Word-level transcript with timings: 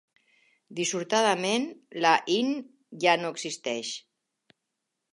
Dissortadament, 0.79 1.69
la 2.07 2.15
Inn 2.39 2.51
ja 3.07 3.17
no 3.23 3.35
existeix. 3.37 3.97